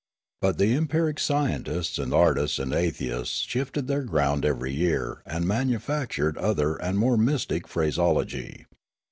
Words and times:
But 0.41 0.57
the 0.57 0.73
empiric 0.73 1.19
scientists 1.19 1.99
and 1.99 2.11
artists 2.11 2.57
and 2.57 2.73
aesthetes 2.73 3.27
shifted 3.47 3.85
their 3.85 4.01
ground 4.01 4.45
ev^ery 4.45 4.75
year 4.75 5.21
and 5.27 5.45
manufactured 5.47 6.39
other 6.39 6.75
and 6.77 6.97
more 6.97 7.17
mystic 7.17 7.67
phraseology. 7.67 8.65